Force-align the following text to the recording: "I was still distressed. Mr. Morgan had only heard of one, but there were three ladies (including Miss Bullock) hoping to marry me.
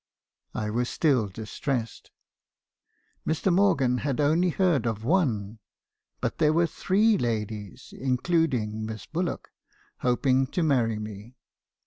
"I 0.55 0.71
was 0.71 0.89
still 0.89 1.27
distressed. 1.27 2.09
Mr. 3.23 3.53
Morgan 3.53 3.99
had 3.99 4.19
only 4.19 4.49
heard 4.49 4.87
of 4.87 5.03
one, 5.03 5.59
but 6.21 6.39
there 6.39 6.53
were 6.53 6.65
three 6.65 7.19
ladies 7.19 7.93
(including 7.95 8.83
Miss 8.87 9.05
Bullock) 9.05 9.51
hoping 9.99 10.47
to 10.47 10.63
marry 10.63 10.97
me. 10.97 11.35